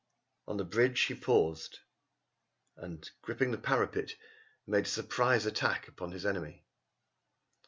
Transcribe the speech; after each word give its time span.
On 0.47 0.57
the 0.57 0.65
bridge 0.65 0.99
he 1.01 1.13
paused 1.13 1.77
and, 2.75 3.07
gripping 3.21 3.51
the 3.51 3.59
parapet, 3.59 4.15
made 4.65 4.85
a 4.85 4.89
surprise 4.89 5.45
attack 5.45 5.87
upon 5.87 6.11
his 6.11 6.25
enemy. 6.25 6.65